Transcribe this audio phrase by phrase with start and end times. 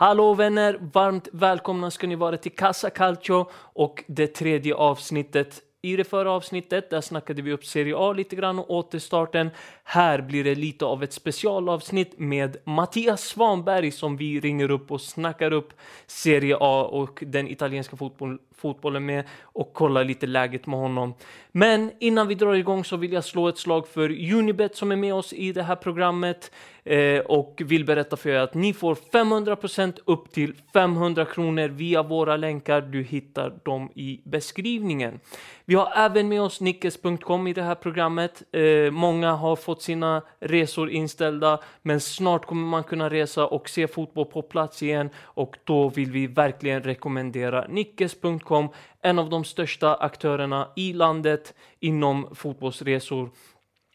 [0.00, 0.78] Hallå vänner!
[0.92, 5.62] Varmt välkomna ska ni vara till Casa Calcio och det tredje avsnittet.
[5.82, 9.50] I det förra avsnittet där snackade vi upp Serie A lite grann och återstarten.
[9.84, 15.00] Här blir det lite av ett specialavsnitt med Mattias Svanberg som vi ringer upp och
[15.00, 15.72] snackar upp
[16.06, 21.14] Serie A och den italienska fotboll, fotbollen med och kollar lite läget med honom.
[21.52, 24.96] Men innan vi drar igång så vill jag slå ett slag för Unibet som är
[24.96, 26.50] med oss i det här programmet
[26.88, 32.02] eh, och vill berätta för er att ni får 500% upp till 500 kronor via
[32.02, 32.80] våra länkar.
[32.80, 35.20] Du hittar dem i beskrivningen.
[35.64, 38.42] Vi har även med oss Nickes.com i det här programmet.
[38.52, 43.88] Eh, många har fått sina resor inställda, men snart kommer man kunna resa och se
[43.88, 48.68] fotboll på plats igen och då vill vi verkligen rekommendera Nickes.com,
[49.02, 53.30] en av de största aktörerna i landet inom fotbollsresor.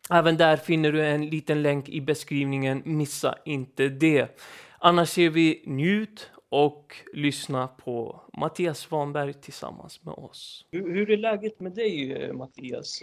[0.09, 4.39] Även där finner du en liten länk i beskrivningen, missa inte det.
[4.79, 10.65] Annars ser vi njut och lyssna på Mattias Svanberg tillsammans med oss.
[10.71, 12.99] Hur, hur är läget med dig eh, Mattias?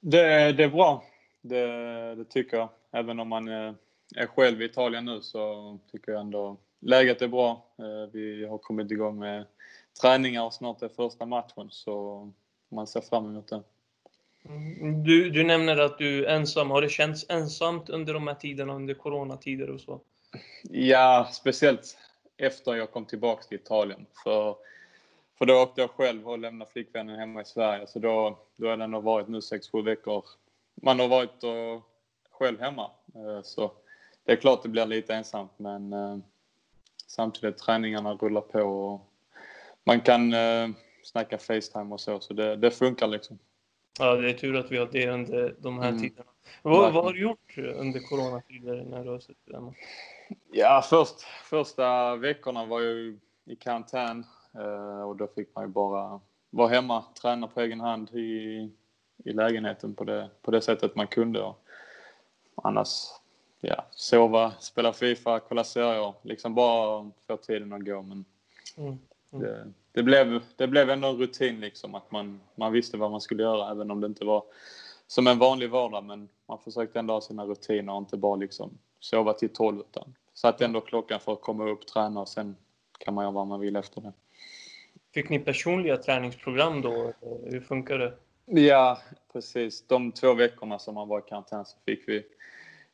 [0.00, 1.04] Det, det är bra.
[1.42, 1.66] Det,
[2.14, 2.68] det, tycker jag.
[2.92, 7.66] Även om man är själv i Italien nu så tycker jag ändå läget är bra.
[7.78, 9.46] Eh, vi har kommit igång med
[10.00, 12.30] träningar och snart är första matchen så
[12.70, 13.62] man ser fram emot det.
[15.04, 16.70] Du, du nämner att du är ensam.
[16.70, 20.00] Har det känts ensamt under de här tiderna, under coronatider och så?
[20.62, 21.98] Ja, speciellt
[22.36, 24.06] efter jag kom tillbaka till Italien.
[24.24, 24.56] För,
[25.38, 27.86] för då åkte jag själv och lämnade flickvännen hemma i Sverige.
[27.86, 30.24] Så då, då har det nog varit nu 6-7 veckor.
[30.74, 31.88] Man har varit och,
[32.30, 32.90] själv hemma.
[33.14, 33.72] Eh, så
[34.24, 36.18] det är klart det blir lite ensamt men eh,
[37.06, 39.00] samtidigt träningarna rullar på och
[39.84, 40.68] man kan eh,
[41.02, 42.20] snacka Facetime och så.
[42.20, 43.38] Så det, det funkar liksom.
[43.98, 46.00] Ja, det är tur att vi har det under de här mm.
[46.00, 46.30] tiderna.
[46.62, 49.74] Vad, vad, har du gjort under coronatider när du har suttit hemma?
[50.52, 56.20] Ja, först, första veckorna var jag i karantän eh, och då fick man ju bara
[56.50, 58.70] vara hemma, träna på egen hand i,
[59.24, 61.42] i lägenheten på det, på det sättet man kunde.
[61.42, 61.58] Och
[62.54, 62.90] annars,
[63.60, 68.02] ja, sova, spela Fifa, kolla serier, liksom bara få tiden att gå.
[68.02, 68.24] Men
[68.76, 68.98] mm.
[69.32, 69.44] Mm.
[69.44, 73.20] Det, det, blev, det blev ändå en rutin liksom, att man, man visste vad man
[73.20, 74.44] skulle göra även om det inte var
[75.06, 76.04] som en vanlig vardag.
[76.04, 80.14] Men man försökte ändå ha sina rutiner och inte bara liksom sova till tolv utan
[80.34, 82.56] satte ändå klockan för att komma upp, träna och sen
[82.98, 84.12] kan man göra vad man vill efter det.
[85.14, 87.12] Fick ni personliga träningsprogram då?
[87.44, 88.14] Hur funkar det?
[88.44, 88.98] Ja,
[89.32, 89.86] precis.
[89.86, 92.26] De två veckorna som man var i karantän så fick vi,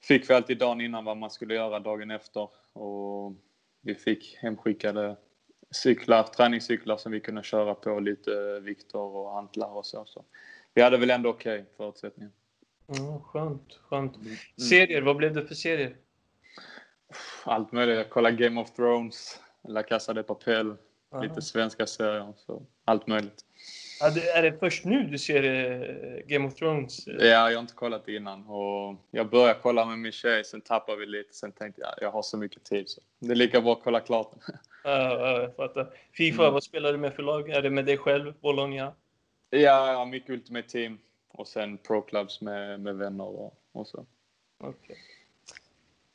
[0.01, 2.49] fick vi alltid dagen innan vad man skulle göra dagen efter.
[2.73, 3.33] Och
[3.81, 5.17] vi fick hemskickade
[5.75, 10.05] cyklar, träningscyklar som vi kunde köra på, lite vikter och hantlar och så.
[10.07, 10.25] så.
[10.75, 12.33] Vi hade väl ändå okej okay förutsättningar.
[12.89, 14.17] Mm, skönt, skönt.
[14.17, 14.37] Mm.
[14.69, 15.97] Serier, vad blev det för serier?
[17.45, 17.97] Allt möjligt.
[17.97, 20.77] Jag kollade Game of Thrones, La Casa de Papel,
[21.13, 21.23] Aha.
[21.23, 22.33] lite svenska serier.
[22.37, 23.45] Så allt möjligt.
[24.01, 27.07] Ja, det, är det först nu du ser uh, Game of Thrones?
[27.07, 28.47] Ja, jag har inte kollat innan.
[28.47, 31.35] Och jag började kolla med min tjej, sen tappade vi lite.
[31.35, 34.01] Sen tänkte jag, jag har så mycket tid så det är lika bra att kolla
[34.01, 34.33] klart.
[34.85, 35.87] Ja, jag fattar.
[36.13, 36.53] Fifa, mm.
[36.53, 37.51] vad spelar du med för lag?
[37.51, 38.95] Är det med dig själv, Bologna?
[39.51, 40.99] Ja, ja mycket Ultimate Team.
[41.29, 44.07] Och sen Pro Clubs med, med vänner och, och så.
[44.59, 44.97] Okay.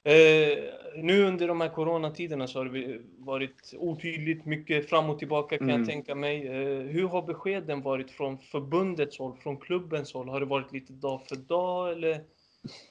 [0.04, 0.58] Eh,
[0.96, 5.70] nu under de här coronatiderna så har det varit otydligt, mycket fram och tillbaka kan
[5.70, 5.82] mm.
[5.82, 6.48] jag tänka mig.
[6.48, 10.30] Eh, hur har beskeden varit från förbundets håll, från klubbens håll?
[10.30, 12.24] Har det varit lite dag för dag eller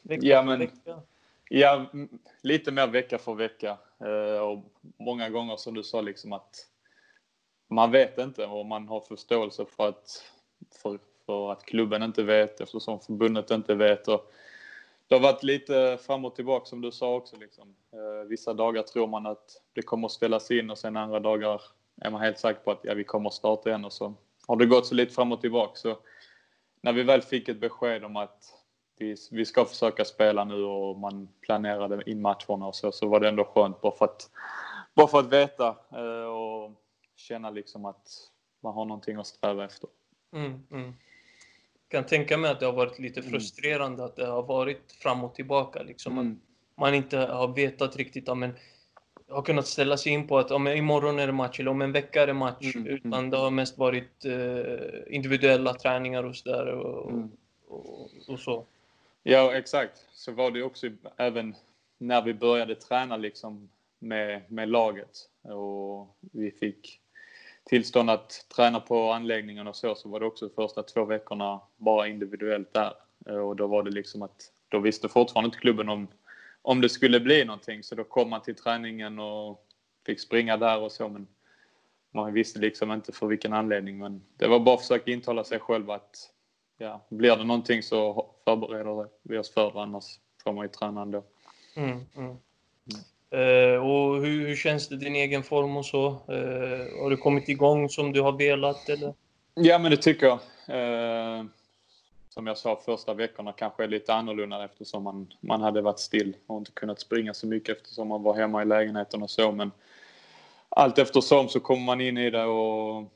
[0.03, 1.02] vecka ja, men, för vecka?
[1.49, 1.87] Ja,
[2.43, 3.79] lite mer vecka för vecka.
[4.00, 4.65] Eh, och
[4.99, 6.67] många gånger som du sa liksom att
[7.71, 10.25] man vet inte och man har förståelse för att,
[10.83, 14.09] för, för att klubben inte vet eftersom förbundet inte vet.
[14.09, 14.33] Och,
[15.09, 17.37] det har varit lite fram och tillbaka som du sa också.
[17.37, 17.75] Liksom.
[17.93, 21.62] Eh, vissa dagar tror man att det kommer att ställas in och sen andra dagar
[22.00, 24.15] är man helt säker på att ja, vi kommer att starta igen och så
[24.47, 25.73] har det gått så lite fram och tillbaka.
[25.75, 25.99] Så
[26.81, 28.57] när vi väl fick ett besked om att
[28.99, 33.21] vi, vi ska försöka spela nu och man planerade in matcherna och så, så var
[33.21, 34.31] det ändå skönt bara för att,
[34.95, 36.71] bara för att veta eh, och
[37.17, 38.09] känna liksom att
[38.62, 39.91] man har någonting att sträva efter.
[40.33, 40.95] Mm, mm
[41.89, 43.33] kan tänka mig att det har varit lite mm.
[43.33, 45.83] frustrerande att det har varit fram och tillbaka.
[45.83, 46.19] Liksom.
[46.19, 46.41] Mm.
[46.77, 48.55] man inte har vetat riktigt, men
[49.29, 51.93] har kunnat ställa sig in på att om imorgon är det match eller om en
[51.93, 52.75] vecka är det match.
[52.75, 52.87] Mm.
[52.87, 53.31] Utan mm.
[53.31, 56.67] det har mest varit uh, individuella träningar och sådär.
[56.67, 57.31] Och, mm.
[57.69, 58.65] och, och, så.
[59.30, 60.06] Ja, exakt.
[60.12, 60.86] Så var det också
[61.16, 61.54] även
[61.98, 67.00] när vi började träna liksom med, med laget och vi fick
[67.64, 71.60] tillstånd att träna på anläggningen och så, så var det också de första två veckorna
[71.76, 72.92] bara individuellt där.
[73.42, 76.08] Och då var det liksom att, då visste fortfarande inte klubben om,
[76.62, 77.82] om det skulle bli någonting.
[77.82, 79.66] Så då kom man till träningen och
[80.06, 81.26] fick springa där och så, men
[82.10, 83.98] man visste liksom inte för vilken anledning.
[83.98, 86.30] Men det var bara att försöka intala sig själv att
[86.78, 90.04] ja, blir det någonting så förbereder vi oss för det, annars
[90.44, 91.25] får man ju träna ändå.
[91.76, 92.36] Mm, mm.
[93.34, 96.08] Uh, och hur, hur, känns det din egen form och så?
[96.08, 99.14] Uh, har du kommit igång som du har velat eller?
[99.54, 100.38] Ja, men det tycker jag.
[100.69, 101.44] Uh,
[102.28, 106.36] som jag sa, första veckorna kanske är lite annorlunda eftersom man, man hade varit still
[106.46, 109.52] och inte kunnat springa så mycket eftersom man var hemma i lägenheten och så.
[109.52, 109.70] Men
[110.69, 113.12] allt eftersom så kommer man in i det och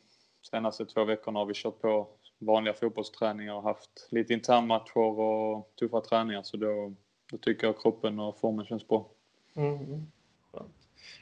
[0.50, 2.08] senaste två veckorna har vi kört på
[2.42, 6.42] vanliga fotbollsträningar och haft lite internmatcher och tuffa träningar.
[6.42, 6.94] Så då,
[7.30, 9.08] då tycker jag kroppen och formen känns bra.
[9.56, 10.06] Mm.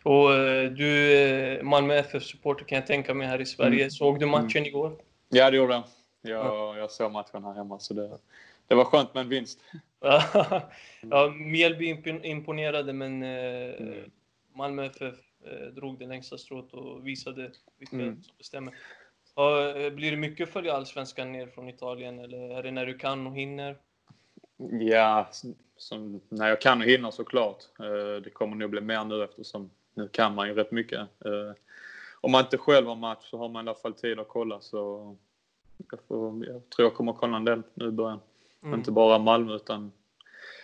[0.02, 3.80] Och eh, du, eh, Malmö FF-supporter kan jag tänka mig här i Sverige.
[3.80, 3.90] Mm.
[3.90, 4.66] Såg du matchen mm.
[4.66, 4.96] igår?
[5.28, 5.84] Ja, det gjorde jag.
[6.22, 8.18] Jag, jag såg matchen här hemma, så det,
[8.66, 9.60] det var skönt med en vinst.
[11.02, 14.10] ja, Mjällby imponerade, men eh, mm.
[14.54, 15.14] Malmö FF
[15.74, 18.22] drog det längsta strået och visade vilka mm.
[18.22, 18.74] som bestämmer.
[19.90, 23.26] Blir det mycket att följa allsvenskan ner från Italien, eller är det när du kan
[23.26, 23.76] och hinner?
[24.80, 25.28] Ja,
[25.76, 27.64] som, när jag kan och hinner såklart.
[27.78, 31.00] Eh, det kommer nog bli mer nu eftersom nu kan man ju rätt mycket.
[31.00, 31.52] Eh,
[32.20, 34.60] om man inte själv har match så har man i alla fall tid att kolla
[34.60, 35.16] så
[35.90, 38.20] jag, får, jag tror jag kommer att kolla en del nu i början.
[38.62, 38.78] Mm.
[38.78, 39.92] Inte bara Malmö utan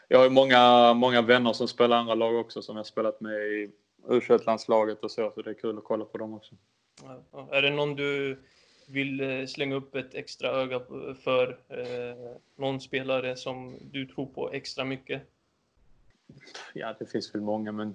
[0.08, 3.32] jag har ju många, många vänner som spelar andra lag också som jag spelat med
[3.32, 3.70] i
[4.08, 4.20] u
[5.00, 6.54] och så, så det är kul att kolla på dem också.
[7.32, 8.38] Ja, är det någon du
[8.86, 10.80] vill eh, slänga upp ett extra öga
[11.22, 15.22] för eh, någon spelare som du tror på extra mycket?
[16.74, 17.94] Ja, det finns väl många, men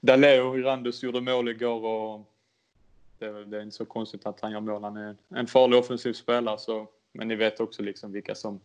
[0.00, 2.30] Daleo Randus gjorde mål igår och
[3.18, 4.84] det, det, är inte så konstigt att han gör mål.
[4.84, 8.60] Han är en farlig offensiv spelare, så, men ni vet också liksom vilka som,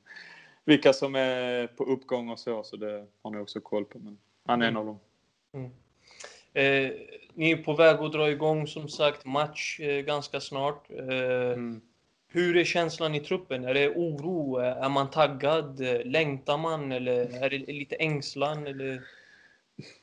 [0.65, 3.99] vilka som är på uppgång och så, så det har ni också koll på.
[3.99, 4.75] Men han är mm.
[4.75, 4.99] en av dem.
[5.51, 5.71] Mm.
[6.55, 6.91] Eh,
[7.33, 10.89] ni är på väg att dra igång som sagt match eh, ganska snart.
[10.89, 11.81] Eh, mm.
[12.27, 13.65] Hur är känslan i truppen?
[13.65, 14.57] Är det oro?
[14.57, 15.79] Är man taggad?
[16.05, 16.91] Längtar man?
[16.91, 18.67] Eller är det lite ängslan?
[18.67, 19.01] Eller?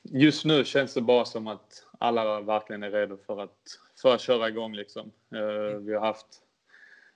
[0.02, 3.58] Just nu känns det bara som att alla verkligen är redo för att,
[4.02, 4.74] för att köra igång.
[4.74, 5.12] Liksom.
[5.34, 5.86] Eh, mm.
[5.86, 6.26] Vi har haft,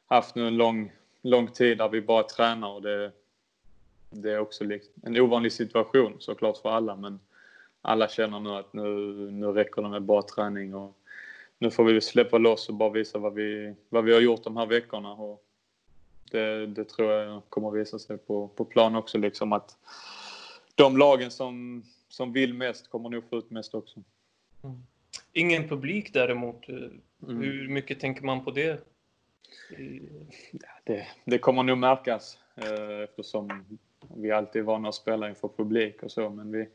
[0.06, 0.92] haft nu en lång,
[1.22, 3.12] lång tid där vi bara tränar och det,
[4.10, 4.64] det är också
[5.02, 6.96] en ovanlig situation såklart för alla.
[6.96, 7.20] Men
[7.86, 8.84] alla känner nu att nu,
[9.30, 10.96] nu räcker det med bra träning och
[11.58, 14.56] nu får vi släppa loss och bara visa vad vi, vad vi har gjort de
[14.56, 15.12] här veckorna.
[15.12, 15.44] Och
[16.30, 19.76] det, det tror jag kommer att visa sig på, på plan också, liksom att
[20.74, 24.02] de lagen som, som vill mest kommer nog få ut mest också.
[24.64, 24.76] Mm.
[25.32, 26.68] Ingen publik däremot.
[26.68, 27.00] Mm.
[27.26, 28.86] Hur mycket tänker man på det?
[30.84, 31.06] det?
[31.24, 33.64] Det kommer nog märkas eh, eftersom
[34.16, 36.68] vi alltid är vana att spela inför publik och så, men vi,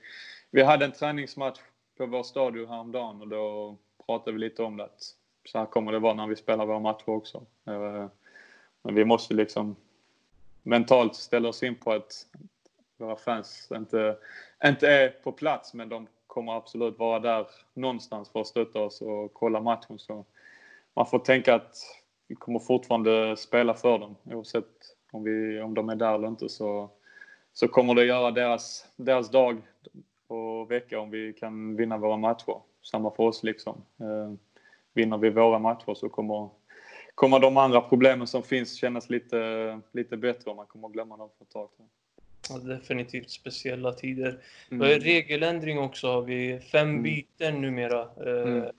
[0.51, 1.59] vi hade en träningsmatch
[1.97, 5.15] på vår stadion häromdagen och då pratade vi lite om det att
[5.45, 7.45] så här kommer det vara när vi spelar våra matcher också.
[7.65, 8.07] Eh,
[8.81, 9.75] men vi måste liksom
[10.63, 12.25] mentalt ställa oss in på att
[12.97, 14.17] våra fans inte,
[14.65, 19.01] inte är på plats men de kommer absolut vara där någonstans för att stötta oss
[19.01, 19.99] och kolla matchen.
[19.99, 20.25] Så
[20.93, 21.77] man får tänka att
[22.27, 26.49] vi kommer fortfarande spela för dem oavsett om, vi, om de är där eller inte
[26.49, 26.89] så,
[27.53, 29.61] så kommer det göra deras, deras dag
[30.61, 32.61] och vecka om vi kan vinna våra matcher.
[32.81, 33.81] Samma för oss liksom.
[33.99, 34.33] Eh,
[34.93, 36.49] vinner vi våra matcher så kommer,
[37.15, 41.29] kommer de andra problemen som finns kännas lite, lite bättre och man kommer glömma dem
[41.37, 41.69] för ett tag.
[42.49, 44.39] Ja, definitivt speciella tider.
[44.71, 44.87] Mm.
[44.87, 46.59] Regeländring också har vi.
[46.59, 47.03] Fem mm.
[47.03, 48.01] byten numera.
[48.01, 48.71] Eh, mm.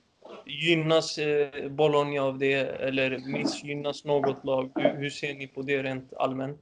[0.47, 4.71] Gynnas eh, Bologna av det eller missgynnas något lag?
[4.75, 6.61] Hur, hur ser ni på det rent allmänt?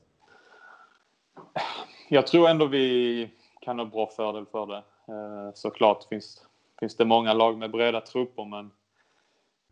[2.09, 4.83] Jag tror ändå vi kan ha bra fördel för det.
[5.11, 6.47] Eh, såklart finns,
[6.81, 8.71] finns det många lag med breda trupper men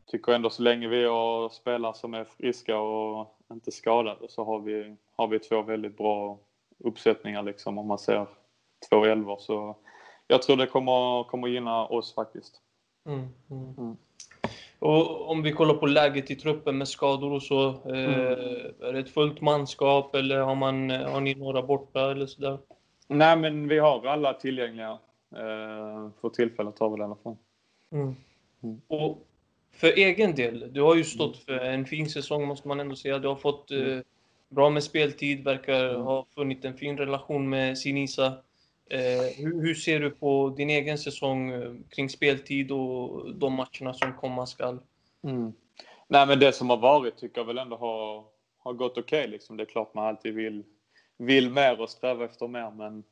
[0.06, 4.60] tycker ändå så länge vi har spelare som är friska och inte skadade så har
[4.60, 6.38] vi, har vi två väldigt bra
[6.78, 8.26] uppsättningar liksom om man ser
[8.90, 9.36] två elvor.
[9.40, 9.76] Så
[10.26, 12.60] jag tror det kommer, kommer gynna oss faktiskt.
[13.06, 13.74] Mm, mm.
[13.78, 13.96] Mm.
[14.78, 17.68] Och om vi kollar på läget i truppen med skador och så.
[17.68, 18.74] Eh, mm.
[18.80, 22.58] är det ett fullt manskap eller har, man, har ni några borta eller sådär?
[23.08, 24.98] Nej, men vi har alla tillgängliga
[26.20, 27.36] för tillfället har vi det i alla fall.
[27.92, 28.16] Mm.
[28.62, 28.80] Mm.
[28.88, 29.26] Och
[29.72, 33.18] för egen del, du har ju stått för en fin säsong måste man ändå säga.
[33.18, 34.04] Du har fått eh, mm.
[34.48, 36.02] bra med speltid, verkar mm.
[36.02, 38.26] ha funnit en fin relation med Sinisa.
[38.90, 43.94] Eh, hur, hur, ser du på din egen säsong eh, kring speltid och de matcherna
[43.94, 44.78] som komma skall?
[45.22, 45.52] Mm.
[46.08, 48.24] Nej, men det som har varit tycker jag väl ändå har,
[48.58, 49.20] har gått okej.
[49.20, 49.56] Okay, liksom.
[49.56, 50.64] Det är klart man alltid vill
[51.18, 53.04] vill mer och strävar efter mer men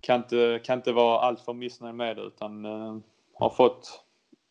[0.00, 2.96] kan inte, kan inte vara alltför missnöjd med det utan eh,
[3.34, 4.04] har fått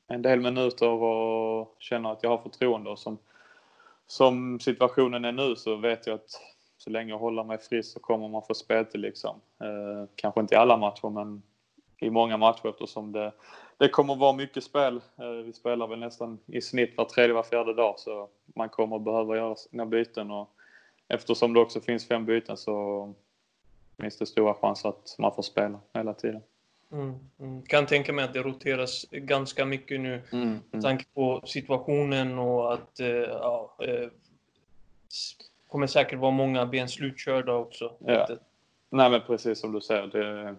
[0.08, 2.90] en del minuter och känner att jag har förtroende.
[2.90, 3.18] Och som,
[4.08, 6.42] som situationen är nu så vet jag att
[6.78, 9.42] så länge jag håller mig frisk så kommer man få speltid liksom.
[9.62, 11.44] Eh, kanske inte i alla matcher men
[11.98, 13.32] i många matcher eftersom det,
[13.78, 15.02] det kommer vara mycket spel.
[15.18, 19.00] Eh, vi spelar väl nästan i snitt var tredje, var fjärde dag så man kommer
[19.00, 20.50] behöva göra sina byten och
[21.08, 23.14] eftersom det också finns fem byten så
[23.98, 26.42] finns det stora chanser att man får spela hela tiden.
[26.92, 27.62] Mm, mm.
[27.62, 30.82] Kan tänka mig att det roteras ganska mycket nu mm, med mm.
[30.82, 34.10] tanke på situationen och att eh, ja, eh,
[35.68, 37.94] kommer säkert vara många ben slutkörda också.
[38.00, 38.28] Ja.
[38.90, 40.08] Nej men precis som du säger.
[40.08, 40.56] Det,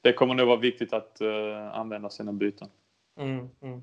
[0.00, 2.68] det kommer nog vara viktigt att uh, använda sina byten.
[3.16, 3.82] Mm, mm.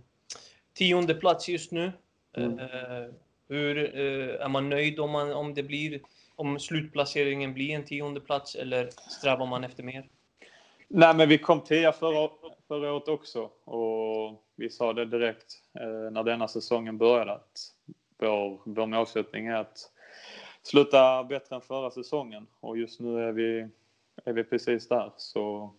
[0.74, 1.92] Tionde plats just nu.
[2.38, 2.60] Mm.
[2.60, 3.14] Uh,
[3.48, 6.02] hur, uh, är man nöjd om, man, om det blir
[6.38, 10.10] om slutplaceringen blir en tionde plats eller strävar man efter mer?
[10.88, 12.30] Nej, men vi kom tia förra,
[12.68, 17.60] förra året också och vi sa det direkt eh, när denna säsongen började att
[18.18, 19.92] vår, vår målsättning är att
[20.64, 23.68] sluta bättre än förra säsongen och just nu är vi,
[24.26, 25.12] är vi precis där.
[25.18, 25.74] Så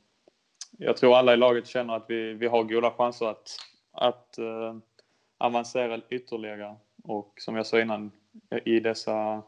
[0.78, 3.56] jag tror alla i laget känner att vi, vi har goda chanser att,
[3.92, 4.76] att eh,
[5.38, 8.10] avancera ytterligare och som jag sa innan
[8.64, 9.42] i dessa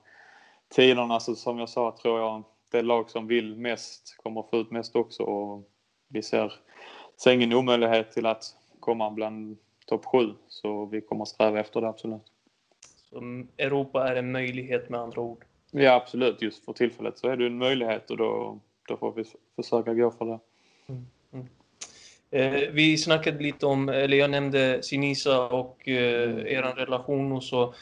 [0.75, 4.71] tiderna så som jag sa tror jag det lag som vill mest kommer få ut
[4.71, 5.69] mest också och
[6.09, 6.53] vi ser,
[7.17, 8.45] ser ingen omöjlighet till att
[8.81, 12.33] komma bland topp sju så vi kommer sträva efter det absolut.
[13.11, 15.45] Så Europa är en möjlighet med andra ord?
[15.71, 18.59] Ja absolut, just för tillfället så är det en möjlighet och då,
[18.89, 19.25] då får vi
[19.57, 20.39] försöka gå för det.
[20.87, 21.07] Mm.
[21.33, 21.47] Mm.
[22.31, 27.75] Eh, vi snackade lite om, eller jag nämnde Sinisa och eh, er relation och så.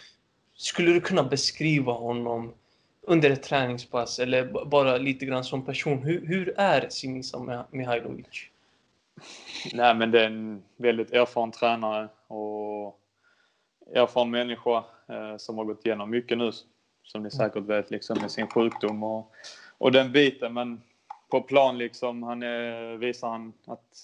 [0.54, 2.52] Skulle du kunna beskriva honom
[3.09, 5.99] under ett träningspass eller bara lite grann som person?
[5.99, 8.50] Hur, hur är Sinisa Mihailovic?
[9.73, 13.00] Nej, men det är en väldigt erfaren tränare och
[13.95, 16.53] erfaren människa eh, som har gått igenom mycket nu,
[17.03, 19.33] som ni säkert vet, liksom med sin sjukdom och,
[19.79, 20.55] och den biten.
[20.55, 20.81] Men
[21.31, 23.97] på plan liksom, han är, visar han att,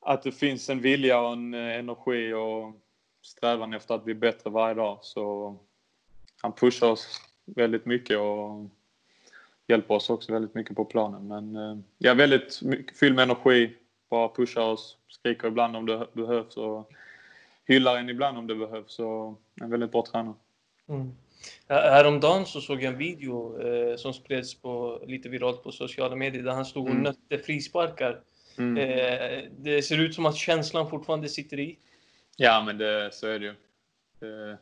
[0.00, 2.72] att det finns en vilja och en energi och
[3.22, 4.98] strävan efter att bli bättre varje dag.
[5.02, 5.56] Så
[6.42, 8.70] han pushar oss väldigt mycket och
[9.66, 11.28] hjälper oss också väldigt mycket på planen.
[11.28, 13.76] Men eh, ja, väldigt mycket, fylld med energi,
[14.10, 16.92] bara pushar oss, skriker ibland om det behövs och
[17.64, 18.92] hyllar en ibland om det behövs.
[18.92, 20.34] Så en väldigt bra tränare.
[20.88, 21.12] Mm.
[21.68, 26.42] Häromdagen så såg jag en video eh, som spreds på, lite viralt på sociala medier
[26.42, 27.02] där han stod och mm.
[27.02, 28.20] nötte frisparkar.
[28.58, 28.76] Mm.
[28.76, 31.78] Eh, det ser ut som att känslan fortfarande sitter i.
[32.36, 33.54] Ja, men det, så är det ju.
[34.18, 34.58] Det,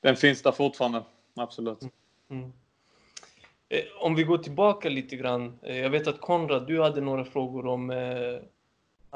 [0.00, 1.02] den finns där fortfarande
[1.40, 1.82] absolut.
[1.82, 1.92] Mm.
[2.30, 2.52] mm.
[3.68, 5.58] Eh, om vi går tillbaka lite grann.
[5.62, 8.34] Eh, jag vet att Konrad, du hade några frågor om eh,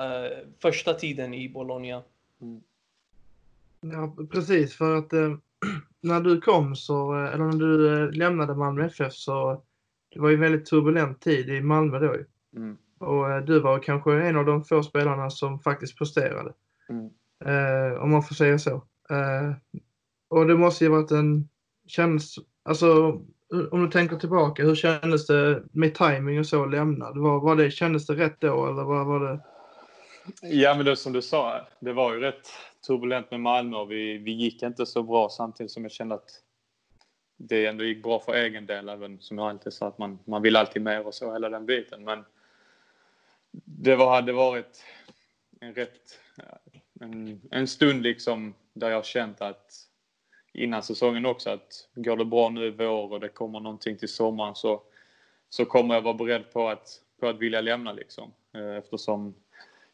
[0.05, 2.03] eh, första tiden i Bologna.
[2.41, 2.63] Mm.
[3.81, 4.77] Ja, precis.
[4.77, 5.37] För att eh,
[6.01, 9.63] när du kom så, eller när du lämnade Malmö FF så
[10.09, 12.17] det var ju en väldigt turbulent tid i Malmö då
[12.57, 12.77] mm.
[12.99, 16.53] Och du var kanske en av de få spelarna som faktiskt presterade.
[16.89, 17.11] Mm.
[17.45, 18.75] Eh, om man får säga så.
[19.11, 19.53] Eh,
[20.29, 21.49] och det måste ju varit en
[21.87, 23.21] känns, alltså
[23.71, 27.19] om du tänker tillbaka, hur kändes det med timing och så lämnad?
[27.19, 29.41] Var, var det, kändes det rätt då eller vad var det?
[30.43, 32.49] Ja, men det som du sa, det var ju rätt
[32.87, 36.31] turbulent med Malmö och vi, vi gick inte så bra samtidigt som jag kände att
[37.37, 40.43] det ändå gick bra för egen del, även som jag alltid sa att man, man
[40.43, 42.05] vill alltid mer och så, hela den biten.
[42.05, 42.25] Men
[43.65, 44.85] det var, hade varit
[45.61, 46.19] en rätt,
[47.01, 49.89] en, en stund liksom där jag känt att
[50.53, 54.09] innan säsongen också att går det bra nu i vår och det kommer någonting till
[54.09, 54.83] sommaren så,
[55.49, 56.89] så kommer jag vara beredd på att,
[57.21, 58.33] på att vilja lämna liksom.
[58.55, 59.35] Eh, eftersom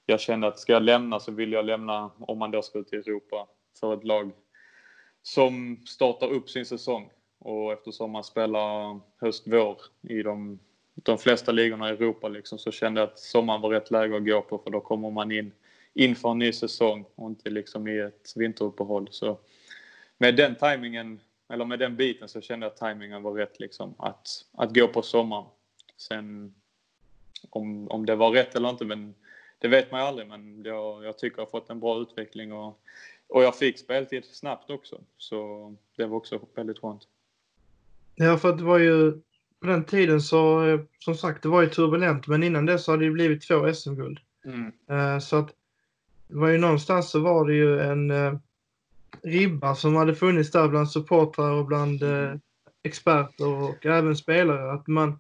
[0.07, 2.93] jag kände att ska jag lämna så vill jag lämna om man då ska ut
[2.93, 3.47] i Europa
[3.81, 4.33] för ett lag
[5.23, 7.11] som startar upp sin säsong.
[7.39, 10.59] Och eftersom man spelar höst-vår i de,
[10.95, 14.27] de flesta ligorna i Europa liksom, så kände jag att sommaren var rätt läge att
[14.27, 15.53] gå på för då kommer man in
[15.95, 19.09] inför en ny säsong och inte liksom i ett vinteruppehåll.
[19.11, 19.39] Så
[20.19, 23.95] med den tajmingen, eller med den biten så kände jag att tajmingen var rätt liksom
[23.99, 25.47] att, att gå på sommaren.
[25.97, 26.55] Sen
[27.51, 29.15] om, om det var rätt eller inte, men
[29.59, 30.29] det vet man ju aldrig.
[30.29, 32.81] Men jag, jag tycker jag har fått en bra utveckling och,
[33.29, 35.01] och jag fick speltid snabbt också.
[35.17, 37.03] Så det var också väldigt skönt.
[38.15, 39.13] Ja, för att det var ju
[39.61, 40.63] på den tiden så,
[40.99, 44.19] som sagt, det var ju turbulent, men innan det så hade det blivit två SM-guld.
[44.45, 44.73] Mm.
[44.91, 45.49] Uh, så att
[46.29, 48.39] det var ju någonstans så var det ju en, uh,
[49.23, 52.35] ribba som hade funnits där bland supportrar och bland eh,
[52.85, 54.73] experter och även spelare.
[54.73, 55.19] Att man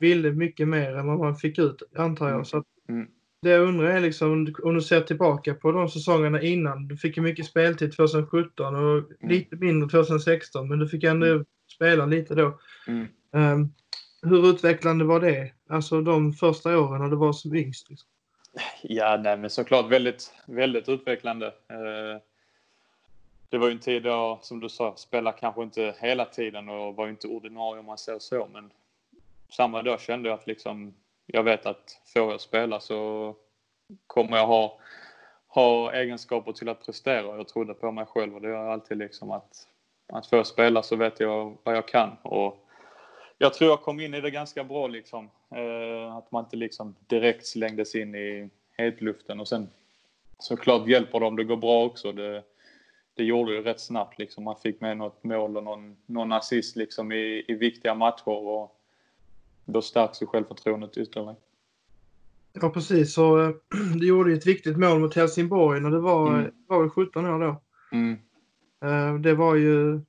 [0.00, 2.46] ville mycket mer än vad man fick ut, antar jag.
[2.46, 3.06] Så att, mm.
[3.42, 6.88] det jag undrar är liksom om du ser tillbaka på de säsongerna innan.
[6.88, 9.06] Du fick ju mycket speltid 2017 och mm.
[9.20, 11.44] lite mindre 2016 men du fick ändå mm.
[11.74, 12.58] spela lite då.
[12.86, 13.06] Mm.
[13.32, 13.72] Um,
[14.22, 15.52] hur utvecklande var det?
[15.68, 17.90] Alltså de första åren när du var som yngst?
[17.90, 18.08] Liksom?
[18.82, 21.46] Ja, nej, men såklart väldigt, väldigt utvecklande.
[21.46, 22.20] Uh,
[23.50, 26.96] det var ju en tid då, som du sa, spelade kanske inte hela tiden och
[26.96, 28.70] var inte ordinarie om man säger så, men
[29.48, 30.94] samma dag kände jag att liksom,
[31.26, 33.34] jag vet att får jag spela så
[34.06, 34.78] kommer jag ha,
[35.48, 37.36] ha egenskaper till att prestera.
[37.36, 39.68] Jag trodde på mig själv och det gör jag alltid liksom att,
[40.06, 42.16] att få spela så vet jag vad jag kan.
[42.22, 42.66] Och
[43.38, 45.30] jag tror jag kom in i det ganska bra liksom.
[45.54, 49.68] Eh, att man inte liksom direkt slängdes in i hetluften och sen
[50.38, 52.12] såklart hjälper det om det går bra också.
[52.12, 52.42] Det,
[53.14, 54.44] det gjorde det rätt snabbt liksom.
[54.44, 58.76] Man fick med något mål och någon, någon assist liksom i, i viktiga matcher och
[59.64, 61.36] då stärks ju självförtroendet ytterligare.
[62.52, 63.50] Ja precis, så äh,
[63.96, 66.50] du gjorde ju ett viktigt mål mot Helsingborg när det var, mm.
[66.66, 67.62] var 17 år då.
[67.92, 68.18] Mm.
[68.82, 70.00] Äh, det var ju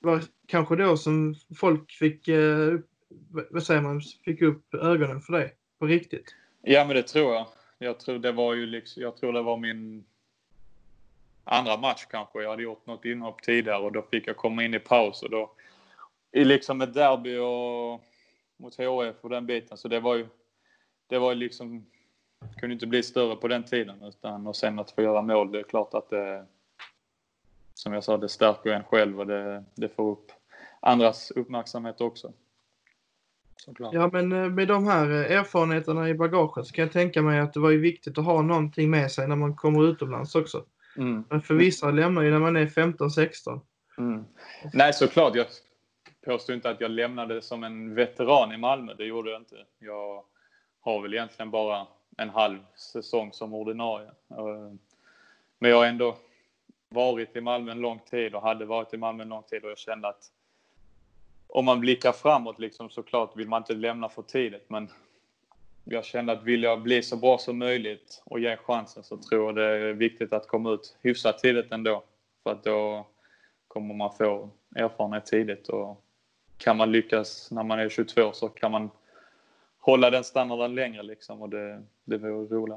[0.00, 2.78] var kanske då som folk fick, äh,
[3.50, 6.34] vad säger man, fick upp ögonen för det på riktigt.
[6.62, 7.46] Ja men det tror jag.
[7.78, 10.04] Jag tror det var ju liksom, jag tror det var min
[11.44, 12.42] andra match kanske.
[12.42, 15.30] Jag hade gjort något inhopp tidigare och då fick jag komma in i paus och
[15.30, 15.52] då
[16.32, 18.00] i liksom ett derby och
[18.56, 20.26] mot HF och den biten så det var ju
[21.06, 21.86] det var ju liksom
[22.56, 25.58] kunde inte bli större på den tiden utan och sen att få göra mål det
[25.58, 26.46] är klart att det
[27.74, 30.32] som jag sa det stärker en själv och det, det får upp
[30.80, 32.32] andras uppmärksamhet också.
[33.56, 33.94] Såklart.
[33.94, 37.40] Ja, men eh, med de här eh, erfarenheterna i bagaget så kan jag tänka mig
[37.40, 40.64] att det var ju viktigt att ha någonting med sig när man kommer utomlands också.
[40.96, 41.24] Mm.
[41.30, 43.60] Men för vissa lämnar ju när man är 15-16.
[43.98, 44.24] Mm.
[44.72, 45.34] Nej, såklart.
[45.34, 45.46] Jag
[46.24, 48.94] påstår inte att jag lämnade som en veteran i Malmö.
[48.94, 49.56] Det gjorde jag inte.
[49.78, 50.24] Jag
[50.80, 54.08] har väl egentligen bara en halv säsong som ordinarie.
[54.30, 54.72] Eh,
[55.58, 56.16] men jag har ändå
[56.88, 59.70] varit i Malmö en lång tid och hade varit i Malmö en lång tid och
[59.70, 60.30] jag kände att
[61.46, 64.88] om man blickar framåt liksom såklart vill man inte lämna för tidigt men
[65.84, 69.46] jag kände att vill jag bli så bra som möjligt och ge chansen så tror
[69.46, 72.04] jag det är viktigt att komma ut hyfsat tidigt ändå.
[72.42, 73.06] För att då
[73.68, 76.04] kommer man få erfarenhet tidigt och
[76.58, 78.90] kan man lyckas när man är 22 så kan man
[79.78, 82.76] hålla den standarden längre liksom och det, det vore roligt.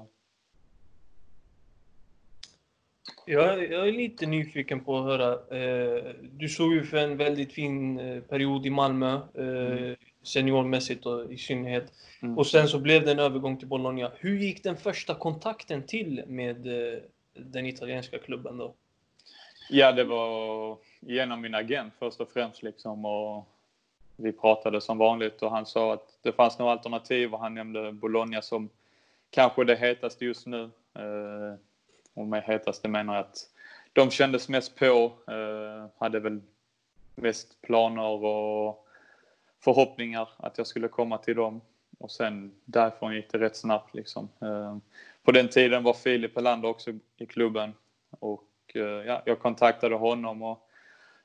[3.26, 5.32] Jag, jag är lite nyfiken på att höra.
[5.34, 9.96] Eh, du såg ju för en väldigt fin eh, period i Malmö, eh, mm.
[10.26, 11.94] Seniormässigt och i synnerhet.
[12.22, 12.38] Mm.
[12.38, 14.12] Och sen så blev det en övergång till Bologna.
[14.16, 17.00] Hur gick den första kontakten till med eh,
[17.34, 18.74] den italienska klubben då?
[19.70, 23.48] Ja, det var genom min agent först och främst liksom och
[24.16, 27.92] vi pratade som vanligt och han sa att det fanns några alternativ och han nämnde
[27.92, 28.70] Bologna som
[29.30, 30.64] kanske det hetaste just nu.
[30.96, 31.60] Eh,
[32.14, 33.50] och med hetaste menar jag att
[33.94, 36.42] de kändes mest på, eh, hade väl
[37.16, 38.85] mest planer och
[39.66, 41.62] förhoppningar att jag skulle komma till dem.
[41.98, 44.30] Och sen därifrån gick det rätt snabbt liksom.
[44.42, 44.82] Ehm,
[45.24, 47.74] på den tiden var Filip Helander också i klubben
[48.20, 50.70] och eh, ja, jag kontaktade honom och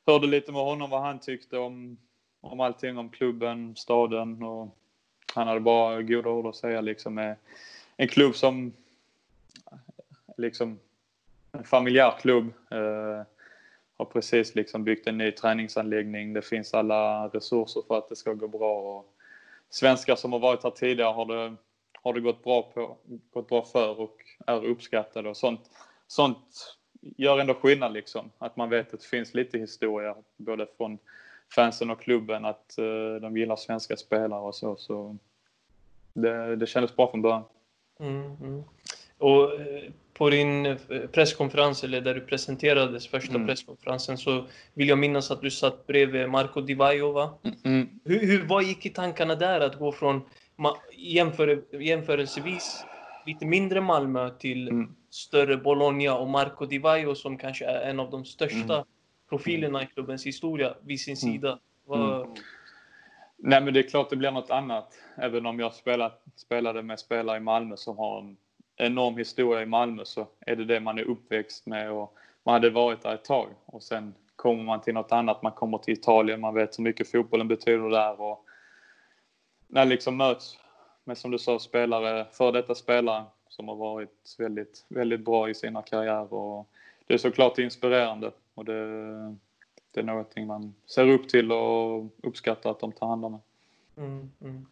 [0.07, 1.99] hörde lite med honom vad han tyckte om
[2.41, 4.77] om allting om klubben, staden och
[5.35, 7.37] han hade bara goda ord att säga liksom med
[7.97, 8.73] en klubb som
[10.37, 10.79] liksom
[11.53, 12.53] en familjär klubb.
[12.71, 13.23] Eh,
[14.01, 16.33] har precis liksom byggt en ny träningsanläggning.
[16.33, 18.99] Det finns alla resurser för att det ska gå bra.
[18.99, 19.15] Och
[19.71, 21.57] svenskar som har varit här tidigare har det,
[22.03, 22.97] har det gått, bra på,
[23.31, 25.29] gått bra för och är uppskattade.
[25.29, 25.61] Och sånt,
[26.07, 28.31] sånt gör ändå skillnad liksom.
[28.39, 30.99] Att man vet att det finns lite historia både från
[31.55, 34.77] fansen och klubben att uh, de gillar svenska spelare och så.
[34.77, 35.17] så
[36.13, 37.43] det, det kändes bra från början.
[37.99, 38.65] Mm, mm.
[39.21, 39.83] Och eh,
[40.15, 40.77] på din eh,
[41.13, 43.47] presskonferens, eller där du presenterades första mm.
[43.47, 47.39] presskonferensen, så vill jag minnas att du satt bredvid Marco Di Vaio, va?
[47.65, 47.89] Mm.
[48.05, 50.23] Hur, hur, vad gick i tankarna där att gå från
[50.93, 52.85] jämför, jämförelsevis
[53.27, 54.95] lite mindre Malmö till mm.
[55.11, 58.85] större Bologna och Marco Di Vaio som kanske är en av de största mm
[59.31, 61.35] profilerna i klubbens historia vid sin mm.
[61.35, 61.59] sida.
[61.85, 62.23] Var...
[62.23, 62.35] Mm.
[63.37, 64.95] Nej, men det är klart det blir något annat.
[65.17, 68.37] Även om jag spelat, spelade med spelare i Malmö som har en
[68.81, 72.71] enorm historia i Malmö så är det det man är uppväxt med och man hade
[72.71, 75.43] varit där ett tag och sen kommer man till något annat.
[75.43, 78.45] Man kommer till Italien, man vet hur mycket fotbollen betyder där och
[79.69, 80.59] när liksom möts
[81.05, 85.55] med, som du sa, spelare, för detta spelare som har varit väldigt, väldigt bra i
[85.55, 86.69] sina karriärer och
[87.07, 88.87] det är såklart inspirerande och det,
[89.93, 93.41] det är någonting man ser upp till och uppskattar att de tar hand om.
[93.97, 94.67] Mm, mm.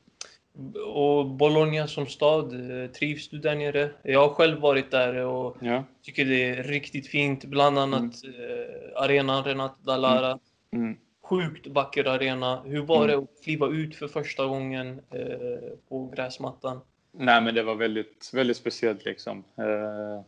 [0.87, 3.91] Och Bologna som stad, eh, trivs du där nere?
[4.03, 5.85] Jag har själv varit där och ja.
[6.03, 7.45] tycker det är riktigt fint.
[7.45, 8.41] Bland annat mm.
[8.41, 10.39] eh, arenan Renat Dallara.
[10.73, 10.85] Mm.
[10.85, 10.99] Mm.
[11.23, 12.63] Sjukt vacker arena.
[12.65, 13.09] Hur var mm.
[13.09, 16.81] det att kliva ut för första gången eh, på gräsmattan?
[17.13, 19.45] Nej, men det var väldigt, väldigt speciellt liksom.
[19.57, 20.23] Eh,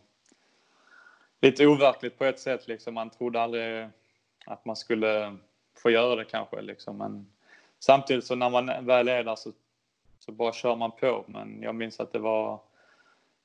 [1.40, 2.94] lite overkligt på ett sätt liksom.
[2.94, 3.88] Man trodde aldrig
[4.46, 5.36] att man skulle
[5.82, 6.98] få göra det kanske liksom.
[6.98, 7.26] Men
[7.78, 9.52] samtidigt så när man väl är där så,
[10.20, 11.24] så bara kör man på.
[11.26, 12.60] Men jag minns att det var,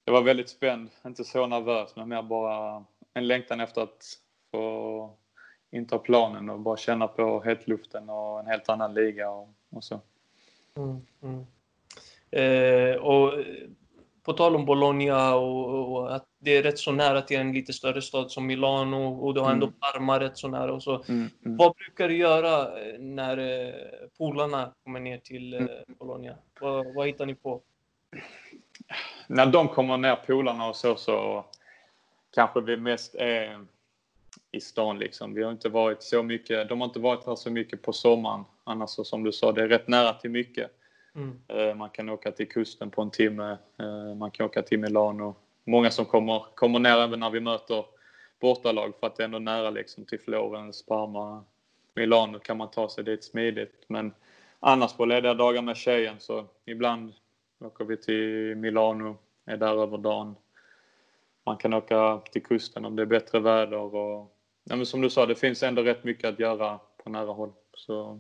[0.03, 4.03] det var väldigt spänd, inte så nervös, men mer bara en längtan efter att
[4.51, 5.15] få
[5.71, 10.01] inta planen och bara känna på hetluften och en helt annan liga och, och så.
[10.77, 11.45] Mm, mm.
[12.31, 13.33] Eh, och
[14.23, 17.73] på tal om Bologna och, och, att det är rätt så nära till en lite
[17.73, 19.79] större stad som Milano och du har ändå mm.
[19.79, 21.03] Parma rätt så nära och så.
[21.03, 21.57] Mm, mm.
[21.57, 23.73] Vad brukar du göra eh, när eh,
[24.17, 25.71] polarna kommer ner till eh, mm.
[25.87, 26.35] Bologna?
[26.59, 27.61] Vad, vad hittar ni på?
[29.27, 31.45] När de kommer ner, polarna och så, så
[32.33, 33.65] kanske vi mest är
[34.51, 35.33] i stan liksom.
[35.33, 38.43] Vi har inte varit så mycket, de har inte varit här så mycket på sommaren.
[38.63, 40.71] Annars så, som du sa, det är rätt nära till mycket.
[41.15, 41.39] Mm.
[41.47, 43.57] Eh, man kan åka till kusten på en timme.
[43.79, 45.35] Eh, man kan åka till Milano.
[45.63, 47.85] Många som kommer, kommer ner även när vi möter
[48.39, 51.43] bortalag för att det är ändå nära liksom till Florens, Parma,
[51.93, 53.83] Milano kan man ta sig dit smidigt.
[53.87, 54.13] Men
[54.59, 57.13] annars på lediga dagar med tjejen så ibland
[57.59, 60.35] åker vi till Milano, är där över dagen.
[61.45, 65.09] Man kan åka till kusten om det är bättre väder och ja, men som du
[65.09, 67.53] sa, det finns ändå rätt mycket att göra på nära håll.
[67.73, 68.19] Så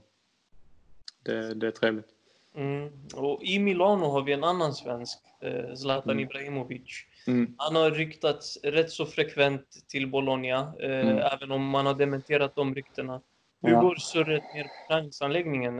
[1.23, 2.09] det, det är trevligt.
[2.55, 2.91] Mm.
[3.15, 6.23] Och I Milano har vi en annan svensk, eh, Zlatan mm.
[6.23, 7.05] Ibrahimovic.
[7.27, 7.55] Mm.
[7.57, 11.17] Han har ryktats rätt så frekvent till Bologna, eh, mm.
[11.17, 13.21] även om man har dementerat de ryktena.
[13.65, 13.81] Hur ja.
[13.81, 15.79] går surret ner på träningsanläggningen?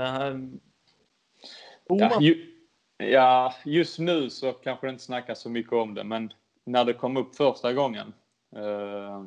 [1.87, 2.55] Ja, ju,
[2.97, 6.93] ja, just nu så kanske det inte snackas så mycket om det, men när det
[6.93, 8.13] kom upp första gången
[8.55, 9.25] eh,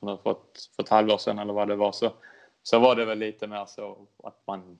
[0.00, 2.12] för, för, ett, för ett halvår sedan eller vad det var så,
[2.62, 4.78] så var det väl lite mer så att man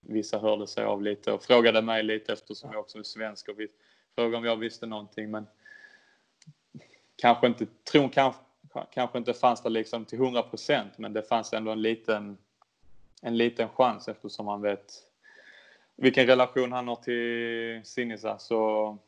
[0.00, 3.56] vissa hörde sig av lite och frågade mig lite eftersom jag också är svensk och
[4.14, 5.30] frågade om jag visste någonting.
[5.30, 5.46] Men
[7.16, 8.42] kanske inte, tron kanske,
[8.90, 12.38] kanske inte fanns där liksom till 100 procent, men det fanns ändå en liten,
[13.22, 14.92] en liten chans eftersom man vet
[15.96, 18.38] vilken relation han har till Sinisa.
[18.38, 18.98] Så,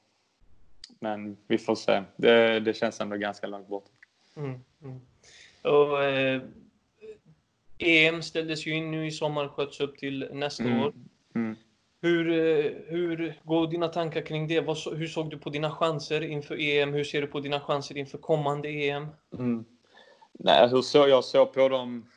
[1.01, 2.03] men vi får se.
[2.17, 3.87] Det, det känns ändå ganska långt bort.
[4.37, 5.01] Mm, mm.
[5.63, 6.43] Och, eh,
[7.79, 10.83] EM ställdes ju in nu i sommar, sköts upp till nästa mm.
[10.83, 10.93] år.
[11.35, 11.57] Mm.
[12.01, 14.61] Hur, eh, hur går dina tankar kring det?
[14.61, 16.93] Vad, hur såg du på dina chanser inför EM?
[16.93, 19.07] Hur ser du på dina chanser inför kommande EM?
[19.39, 19.65] Mm.
[20.33, 22.11] Nej, hur så jag såg på dem?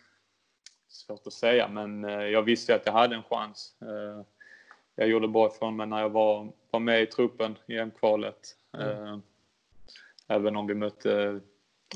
[0.88, 3.76] Svårt att säga, men eh, jag visste att jag hade en chans.
[3.82, 4.26] Eh,
[4.96, 8.56] jag gjorde bra ifrån mig när jag var, var med i truppen i EM-kvalet.
[8.78, 9.22] Mm.
[10.28, 11.40] Även om vi mötte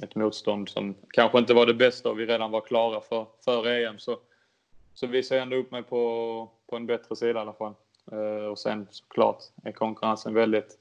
[0.01, 3.67] ett motstånd som kanske inte var det bästa och vi redan var klara för, för
[3.67, 4.17] EM så,
[4.95, 7.73] så visade jag ändå upp mig på, på en bättre sida i alla fall.
[8.11, 10.77] Eh, och sen såklart är konkurrensen väldigt,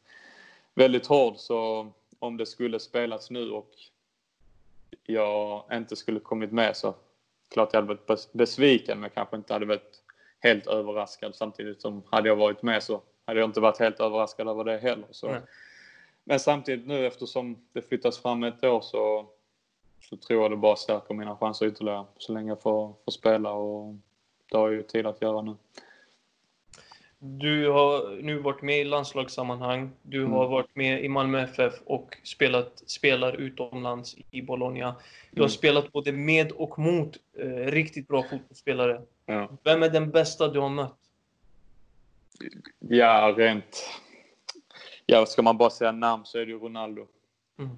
[0.75, 3.71] väldigt hård så om det skulle spelas nu och
[5.03, 6.95] jag inte skulle kommit med så
[7.49, 10.03] klart jag hade varit besviken men kanske inte hade varit
[10.41, 14.49] helt överraskad samtidigt som hade jag varit med så hade jag inte varit helt överraskad
[14.49, 15.07] över det heller.
[15.11, 15.43] Så, mm.
[16.25, 19.27] Men samtidigt nu eftersom det flyttas fram ett år så,
[20.09, 23.53] så tror jag det bara stärker mina chanser ytterligare så länge jag får, får spela
[23.53, 23.95] och
[24.51, 25.57] det har jag ju tid att göra nu.
[27.19, 29.91] Du har nu varit med i landslagssammanhang.
[30.03, 30.33] Du mm.
[30.33, 34.97] har varit med i Malmö FF och spelat, spelar utomlands i Bologna.
[35.31, 35.51] Du har mm.
[35.51, 39.03] spelat både med och mot eh, riktigt bra fotbollsspelare.
[39.27, 39.49] Ja.
[39.63, 40.99] Vem är den bästa du har mött?
[42.79, 44.01] Ja, rent
[45.07, 47.07] Ja, ska man bara säga namn så är det ju Ronaldo
[47.59, 47.77] mm.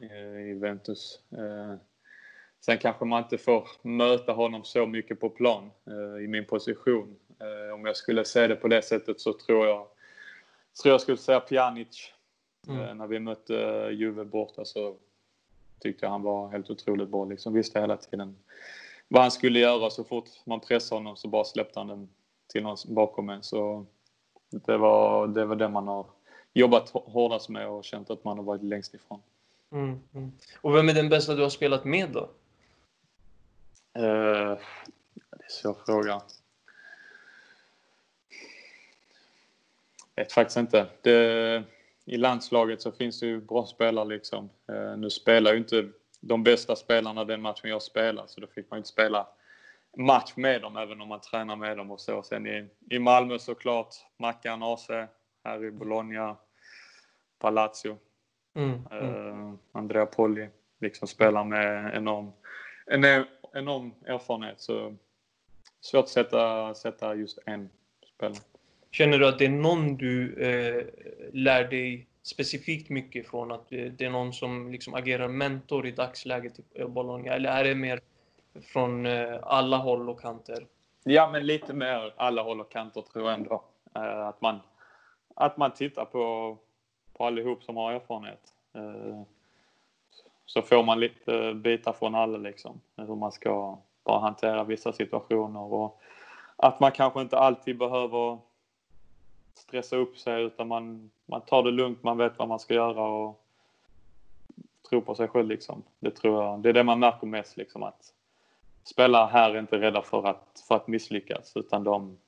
[0.00, 1.20] Eh, i Juventus.
[1.32, 1.74] Eh,
[2.60, 7.16] sen kanske man inte får möta honom så mycket på plan eh, i min position.
[7.74, 9.86] Om jag skulle se det på det sättet så tror jag,
[10.82, 12.12] tror jag skulle säga Pjanic.
[12.68, 12.98] Mm.
[12.98, 13.54] När vi mötte
[13.92, 14.96] Juve borta så
[15.80, 17.24] tyckte jag han var helt otroligt bra.
[17.24, 18.36] Liksom visste hela tiden
[19.08, 19.90] vad han skulle göra.
[19.90, 22.08] Så fort man pressade honom så bara släppte han den
[22.46, 23.42] till någon bakom en.
[23.42, 23.86] Så
[24.50, 26.06] det var det, var det man har
[26.52, 29.20] jobbat hårdast med och känt att man har varit längst ifrån.
[29.72, 30.32] Mm, mm.
[30.60, 32.20] Och vem är den bästa du har spelat med då?
[32.20, 32.30] Uh,
[33.94, 36.22] det är en svår fråga.
[40.14, 40.86] Jag vet faktiskt inte.
[41.02, 41.64] Det,
[42.04, 44.50] I landslaget så finns det ju bra spelare liksom.
[44.72, 45.88] Uh, nu spelar ju inte
[46.20, 49.26] de bästa spelarna den matchen jag spelar så då fick man ju inte spela
[49.96, 52.22] match med dem, även om man tränar med dem och så.
[52.22, 54.88] Sen i, i Malmö såklart, Mackan AC,
[55.44, 56.36] här i Bologna,
[57.38, 57.96] Palazzo,
[58.58, 59.02] mm.
[59.02, 60.48] Uh, Andrea Polli,
[60.80, 62.32] liksom spelar med enorm,
[62.86, 64.60] en enorm erfarenhet.
[64.60, 64.94] Så
[65.80, 67.70] svårt att sätta, sätta just en
[68.16, 68.38] spelare.
[68.90, 70.84] Känner du att det är någon du eh,
[71.32, 73.52] lär dig specifikt mycket från?
[73.52, 77.32] Att det är någon som liksom agerar mentor i dagsläget i Bologna?
[77.32, 78.00] Eller är det mer
[78.72, 80.66] från eh, alla håll och kanter?
[81.04, 83.64] Ja, men lite mer alla håll och kanter tror jag ändå.
[83.94, 84.60] Eh, att, man,
[85.34, 86.56] att man tittar på,
[87.18, 88.52] på allihop som har erfarenhet.
[88.72, 89.22] Eh,
[90.46, 92.80] så får man lite bitar från alla liksom.
[92.96, 96.00] Hur man ska bara hantera vissa situationer och
[96.56, 98.38] att man kanske inte alltid behöver
[99.54, 103.02] stressa upp sig utan man, man tar det lugnt, man vet vad man ska göra
[103.02, 103.44] och
[104.88, 105.82] tror på sig själv liksom.
[105.98, 108.14] Det tror jag, det är det man märker mest liksom att
[108.84, 112.18] spelare här är inte rädda för att, för att misslyckas utan de,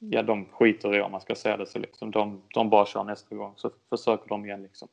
[0.00, 2.10] ja, de skiter i om man ska säga det så liksom.
[2.10, 4.88] De, de bara kör nästa gång så försöker de igen liksom.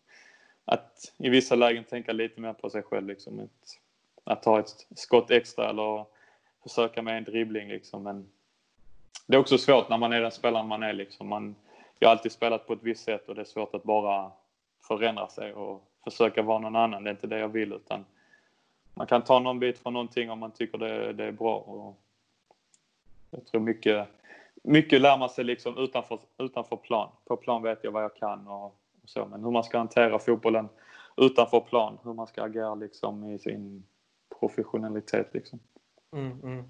[0.65, 3.39] Att i vissa lägen tänka lite mer på sig själv liksom.
[3.39, 3.79] Att,
[4.23, 6.05] att ta ett skott extra eller
[6.63, 8.03] försöka med en dribbling liksom.
[8.03, 8.29] Men
[9.25, 11.27] det är också svårt när man är den spelaren man är liksom.
[11.27, 11.55] Man,
[11.99, 14.31] jag har alltid spelat på ett visst sätt och det är svårt att bara
[14.87, 17.03] förändra sig och försöka vara någon annan.
[17.03, 18.05] Det är inte det jag vill utan
[18.93, 21.55] man kan ta någon bit från någonting om man tycker det, det är bra.
[21.57, 21.97] Och
[23.31, 24.07] jag tror mycket,
[24.63, 27.09] mycket lär man sig liksom utanför, utanför plan.
[27.25, 28.73] På plan vet jag vad jag kan och, och
[29.05, 30.69] så, men hur man ska hantera fotbollen
[31.17, 33.83] utanför plan, hur man ska agera liksom i sin
[34.39, 35.59] professionalitet liksom.
[36.15, 36.65] Mm, mm.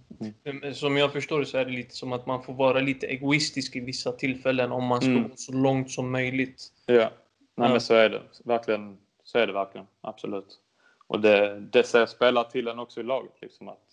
[0.46, 0.74] Mm.
[0.74, 3.76] Som jag förstår det så är det lite som att man får vara lite egoistisk
[3.76, 5.24] i vissa tillfällen om man ska mm.
[5.24, 6.64] gå så långt som möjligt.
[6.86, 7.10] Ja,
[7.56, 8.22] Nej, men så är det.
[8.46, 9.88] Verkligen, så är det verkligen.
[10.02, 10.60] Absolut.
[11.08, 13.88] Och det, det säger spelare till en också i laget, liksom att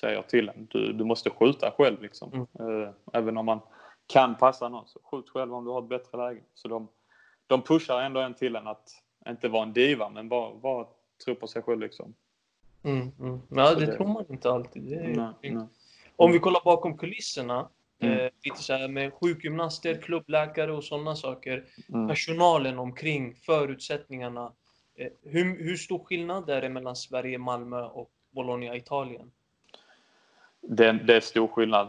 [0.00, 2.48] säger till en, du, du måste skjuta själv liksom.
[2.58, 2.70] Mm.
[2.70, 3.60] Uh, även om man
[4.06, 6.40] kan passa någon, så skjut själv om du har ett bättre läge.
[6.54, 6.88] Så de,
[7.46, 8.90] de pushar ändå en till en att
[9.28, 10.86] inte vara en diva, men bara, bara
[11.24, 12.14] tro på sig själv liksom.
[12.82, 13.40] Mm, mm.
[13.48, 14.82] Ja, det, det, tror man inte alltid.
[14.82, 15.66] Nej, nej.
[16.16, 17.68] Om vi kollar bakom kulisserna,
[18.00, 18.18] mm.
[18.18, 21.64] eh, lite så här med sjukgymnaster, klubbläkare och sådana saker.
[21.88, 22.08] Mm.
[22.08, 24.52] Personalen omkring, förutsättningarna.
[24.94, 29.30] Eh, hur, hur stor skillnad är det mellan Sverige, Malmö och Bologna, Italien?
[30.68, 31.88] Det, det är stor skillnad.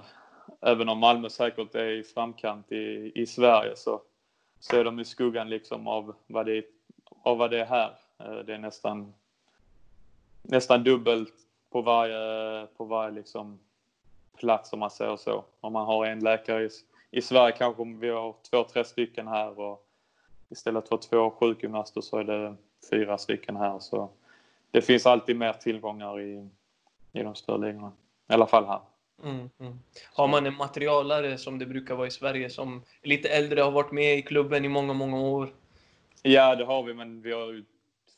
[0.61, 4.01] Även om Malmö säkert är i framkant i, i Sverige så,
[4.59, 6.65] så är de i skuggan liksom av vad det,
[7.23, 7.95] av vad det är här.
[8.19, 9.13] Eh, det är nästan,
[10.41, 11.33] nästan dubbelt
[11.69, 13.59] på varje, på varje liksom
[14.37, 15.45] plats om man säger så.
[15.61, 16.69] Om man har en läkare i,
[17.11, 19.87] i Sverige kanske vi har två, tre stycken här och
[20.49, 22.55] istället för två sjukgymnaster så är det
[22.89, 23.79] fyra stycken här.
[23.79, 24.09] Så
[24.71, 26.49] det finns alltid mer tillgångar i,
[27.13, 27.91] i de större ligorna.
[28.29, 28.79] I alla fall här.
[29.23, 29.79] Mm, mm.
[30.13, 33.71] Har man en materialare som det brukar vara i Sverige som är lite äldre, har
[33.71, 35.53] varit med i klubben i många, många år?
[36.21, 37.63] Ja, det har vi, men vi har ju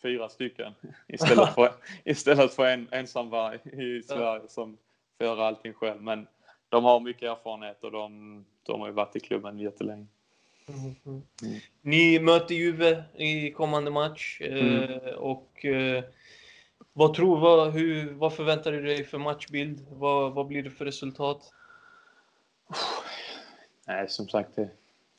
[0.01, 0.73] fyra stycken
[1.07, 1.71] istället för,
[2.03, 4.77] istället för en ensamvarg i Sverige som
[5.17, 6.01] får göra allting själv.
[6.01, 6.27] Men
[6.69, 10.05] de har mycket erfarenhet och de, de har ju varit i klubben jättelänge.
[10.67, 11.21] Mm, mm.
[11.81, 14.83] Ni möter Juve i kommande match mm.
[14.83, 16.03] Eh, och eh,
[16.93, 19.85] vad tror vad, hur, vad förväntar du dig för matchbild?
[19.89, 21.53] Vad, vad blir det för resultat?
[23.87, 24.69] Nej, som sagt, det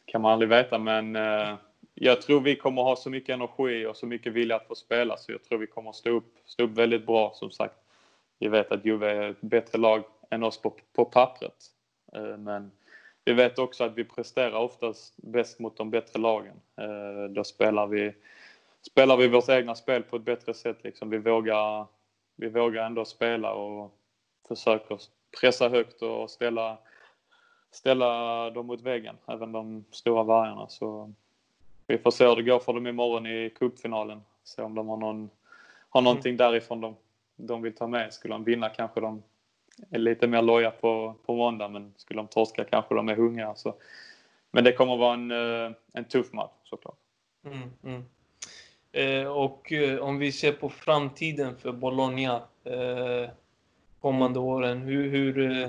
[0.04, 1.56] kan man aldrig veta, men eh,
[1.94, 5.16] jag tror vi kommer ha så mycket energi och så mycket vilja att få spela,
[5.16, 7.74] så jag tror vi kommer stå upp, stå upp väldigt bra, som sagt.
[8.38, 11.54] Vi vet att Juve är ett bättre lag än oss på, på pappret,
[12.12, 12.70] eh, men
[13.24, 16.60] vi vet också att vi presterar oftast bäst mot de bättre lagen.
[16.76, 18.12] Eh, då spelar vi,
[18.82, 20.84] spelar vi vårt egna spel på ett bättre sätt.
[20.84, 21.10] Liksom.
[21.10, 21.86] Vi, vågar,
[22.36, 23.94] vi vågar ändå spela och
[24.48, 24.98] försöker
[25.40, 26.78] pressa högt och ställa,
[27.70, 30.68] ställa dem mot väggen, även de stora vargarna.
[30.68, 31.12] Så
[31.86, 34.22] vi får se hur det går för dem imorgon i cupfinalen.
[34.44, 35.30] Se om de har, någon,
[35.88, 36.96] har någonting därifrån de,
[37.36, 38.12] de vill ta med.
[38.14, 39.22] Skulle de vinna kanske de
[39.90, 43.54] är lite mer loja på, på måndag, men skulle de torska kanske de är hungriga.
[43.54, 43.74] Så.
[44.50, 46.98] Men det kommer vara en, eh, en tuff match såklart.
[47.44, 48.04] Mm, mm.
[48.92, 53.30] Eh, och eh, om vi ser på framtiden för Bologna eh,
[54.00, 55.68] kommande åren, hur, hur,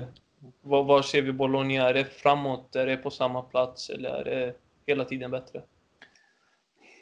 [0.60, 1.88] var, var ser vi Bologna?
[1.88, 2.76] Är det framåt?
[2.76, 3.90] Är det på samma plats?
[3.90, 4.54] Eller är det
[4.86, 5.62] hela tiden bättre?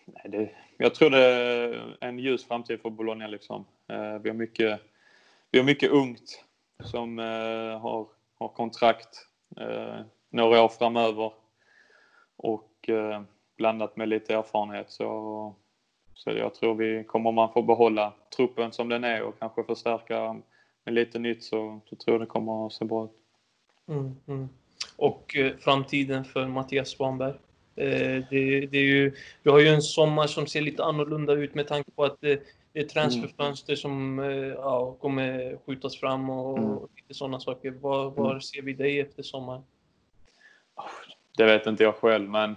[0.04, 3.26] Nej, det, jag tror det är en ljus framtid för Bologna.
[3.26, 3.64] Liksom.
[4.22, 4.80] Vi, har mycket,
[5.50, 6.44] vi har mycket ungt
[6.84, 9.26] som har, har kontrakt
[10.30, 11.32] några år framöver
[12.36, 12.90] och
[13.56, 15.54] blandat med lite erfarenhet så,
[16.24, 20.40] så jag tror vi kommer man få behålla truppen som den är och kanske förstärka
[20.84, 23.10] med lite nytt så, så tror jag det kommer att se bra ut.
[23.88, 24.48] Mm, mm.
[24.96, 27.34] Och eh, framtiden för Mattias Svanberg?
[27.76, 31.54] Eh, det, det, är ju, vi har ju en sommar som ser lite annorlunda ut
[31.54, 36.58] med tanke på att det, det är transferfönster som eh, ja, kommer skjutas fram och,
[36.58, 36.78] mm.
[36.96, 37.70] lite sådana saker.
[37.70, 38.40] Var, var mm.
[38.40, 39.62] ser vi dig efter sommaren?
[41.36, 42.56] Det vet inte jag själv, men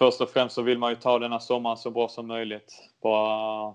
[0.00, 2.88] först och främst så vill man ju ta denna sommaren så bra som möjligt.
[3.00, 3.74] Bara,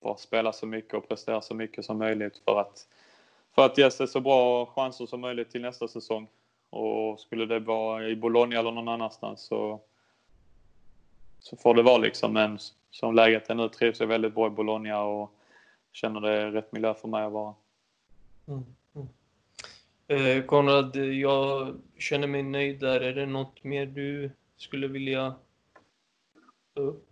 [0.00, 2.88] bara spela så mycket och prestera så mycket som möjligt för att,
[3.54, 6.28] för att ge sig så bra chanser som möjligt till nästa säsong.
[6.70, 9.80] Och skulle det vara i Bologna eller någon annanstans så,
[11.40, 12.32] så får det vara liksom.
[12.32, 12.58] Men
[12.90, 15.30] som läget är nu trivs jag väldigt bra i Bologna och
[15.92, 17.54] känner det är rätt miljö för mig att vara.
[18.48, 18.64] Mm.
[18.94, 19.08] Mm.
[20.38, 23.00] Eh, Konrad, jag känner mig nöjd där.
[23.00, 25.34] Är det något mer du skulle vilja
[26.74, 27.06] ta upp?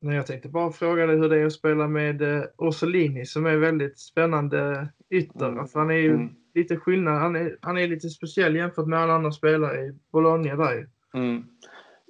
[0.00, 3.46] Nej, jag tänkte bara fråga dig hur det är att spela med eh, Orsolini som
[3.46, 5.46] är väldigt spännande ytter.
[5.46, 5.58] Mm.
[5.58, 6.36] Alltså, han är ju mm.
[6.54, 7.20] lite skillnad.
[7.20, 11.44] Han är, han är lite speciell jämfört med alla andra spelare i Bologna där mm.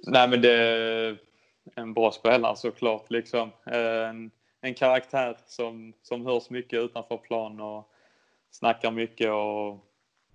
[0.07, 1.17] Nej, men det är
[1.75, 3.11] en bra spelare såklart.
[3.11, 3.51] Liksom.
[3.65, 7.91] En, en karaktär som, som hörs mycket utanför plan och
[8.51, 9.85] snackar mycket och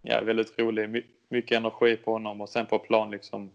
[0.03, 0.91] ja, väldigt rolig.
[0.91, 3.51] My, mycket energi på honom och sen på plan liksom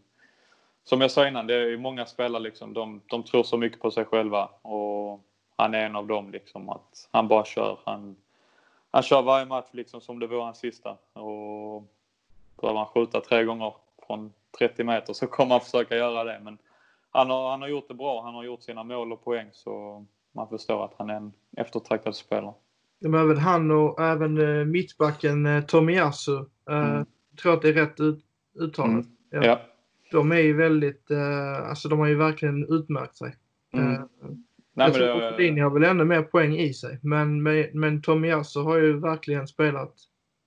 [0.88, 3.92] som jag sa innan, det är många spelare liksom, de, de tror så mycket på
[3.92, 5.22] sig själva och
[5.56, 7.80] han är en av dem liksom att han bara kör.
[7.86, 8.16] Han,
[8.92, 11.84] han kör varje match liksom som det vore hans sista och
[12.62, 13.74] behöver han skjuta tre gånger
[14.08, 16.40] från 30 meter så kommer han försöka göra det.
[16.44, 16.58] Men
[17.12, 18.22] han har, han har gjort det bra.
[18.22, 22.16] Han har gjort sina mål och poäng så man förstår att han är en eftertraktad
[22.16, 22.54] spelare.
[23.00, 26.38] Men även han och även eh, mittbacken eh, Tomiyasu.
[26.70, 27.06] Eh, mm.
[27.42, 28.26] tror att det är rätt ut,
[28.60, 28.92] uttalat.
[28.92, 29.06] Mm.
[29.30, 29.46] Ja.
[29.46, 29.60] ja
[30.12, 33.36] de är ju väldigt, eh, alltså de har ju verkligen utmärkt sig.
[33.74, 33.94] Mm.
[33.94, 34.02] Eh,
[34.74, 37.44] Nej, jag tror Fellini har väl ännu mer poäng i sig, men,
[37.74, 39.94] men Tomiyasu har ju verkligen spelat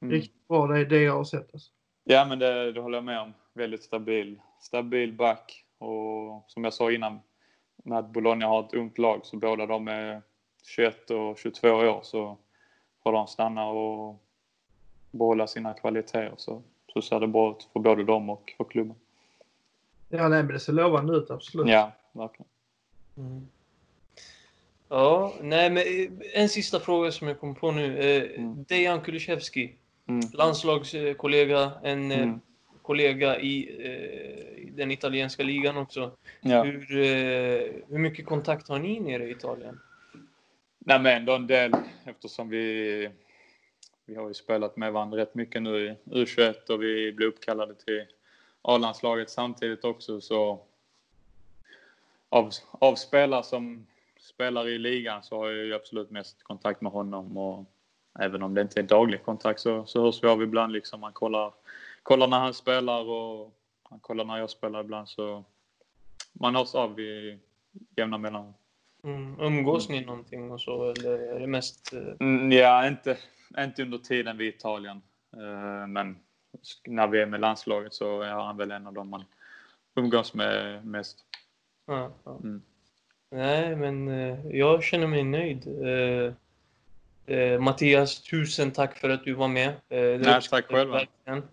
[0.03, 0.12] mm.
[0.12, 1.55] riktigt bra, det är det jag har sett.
[1.55, 1.70] Alltså.
[2.05, 3.33] Ja, men det, det håller jag med om.
[3.55, 4.40] Väldigt stabil.
[4.61, 7.18] Stabil back och som jag sa innan
[7.85, 10.23] med att Bologna har ett ungt lag så båda de är
[10.77, 12.38] 21 och 22 år så
[13.03, 14.23] får de stanna och
[15.11, 18.96] behålla sina kvaliteter så, så ser det bra ut för både dem och för klubben.
[20.11, 21.68] Ja, nej, men det ser lovande ut, absolut.
[21.68, 22.49] Ja, verkligen.
[23.16, 23.49] Mm.
[24.88, 27.99] Ja, nej, men eh, en sista fråga som jag kom på nu.
[27.99, 28.64] Eh, mm.
[28.64, 29.75] Dejan Kulusevski,
[30.07, 30.20] mm.
[30.33, 32.40] landslagskollega, en eh, mm.
[32.83, 33.57] kollega i,
[34.59, 36.11] i, den italienska ligan också.
[36.40, 36.62] Ja.
[36.62, 36.87] Hur,
[37.88, 39.81] hur mycket kontakt har ni nere i Italien?
[40.79, 41.73] Nej, men ändå en del
[42.05, 43.09] eftersom vi,
[44.07, 47.75] vi har ju spelat med varandra rätt mycket nu i U21 och vi blev uppkallade
[47.75, 48.07] till
[48.62, 50.61] A-landslaget samtidigt också så
[52.29, 53.87] av, av spelare som
[54.20, 57.64] spelar i ligan så har jag ju absolut mest kontakt med honom och
[58.18, 61.01] även om det inte är daglig kontakt så, så hörs vi av ibland liksom.
[61.01, 61.53] Man kollar,
[62.03, 65.44] kollar när han spelar och han kollar när jag spelar ibland så
[66.33, 67.38] man hörs av i
[67.96, 68.55] jämna mellanrum.
[69.05, 69.40] Mm.
[69.40, 71.92] Umgås ni någonting och så eller är det mest?
[71.92, 73.18] Eh, mm, ja, inte,
[73.59, 75.03] inte under tiden vid Italien.
[75.37, 76.18] Uh, men
[76.86, 79.24] när vi är med landslaget så är han väl en av dem man
[79.94, 81.24] umgås med mest.
[81.86, 82.38] Ja, ja.
[82.42, 82.62] Mm.
[83.30, 85.66] Nej, men eh, jag känner mig nöjd.
[85.66, 86.32] Eh,
[87.36, 89.68] eh, Mattias, tusen tack för att du var med.
[89.68, 90.92] Eh, Nej, tack själv.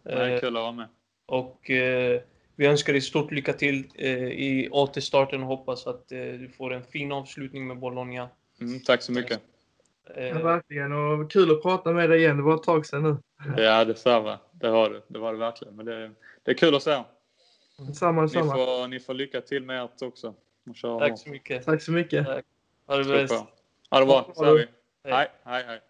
[0.04, 0.88] Det kul att vara med.
[1.26, 2.22] Och eh,
[2.56, 6.84] vi önskar dig stort lycka till eh, i återstarten och hoppas att du får en
[6.84, 8.30] fin avslutning med Bologna.
[8.62, 9.42] Mm, tack så mycket.
[10.16, 10.94] Ja, verkligen.
[10.94, 12.38] Och kul att prata med dig igen.
[12.38, 13.18] Det var ett tag sedan nu.
[13.64, 14.40] Ja, detsamma.
[14.52, 15.02] Det var det.
[15.08, 15.76] Det var det verkligen.
[15.76, 16.12] Men det,
[16.44, 17.04] det är kul att se.
[17.94, 18.56] Samma, ni samma.
[18.56, 20.34] Får, ni får lycka till med ert också.
[21.00, 21.66] Tack så mycket.
[21.66, 22.26] Tack så mycket.
[22.26, 22.46] Tack.
[22.88, 23.44] Ha det bäst.
[23.90, 24.32] Ha det bra.
[24.36, 24.68] Så vi.
[25.04, 25.82] Hej, hej, hej.